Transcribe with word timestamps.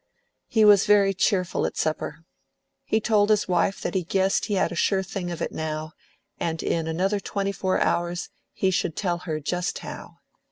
He 0.47 0.65
was 0.65 0.87
very 0.87 1.13
cheerful 1.13 1.63
at 1.67 1.77
supper. 1.77 2.25
He 2.85 2.99
told 2.99 3.29
his 3.29 3.47
wife 3.47 3.79
that 3.81 3.93
he 3.93 4.01
guessed 4.03 4.45
he 4.45 4.55
had 4.55 4.71
a 4.71 4.75
sure 4.75 5.03
thing 5.03 5.29
of 5.29 5.43
it 5.43 5.51
now, 5.51 5.91
and 6.39 6.63
in 6.63 6.87
another 6.87 7.19
twenty 7.19 7.51
four 7.51 7.79
hours 7.79 8.29
he 8.51 8.71
should 8.71 8.95
tell 8.95 9.19
her 9.29 9.39
just 9.39 9.77
how. 9.77 10.15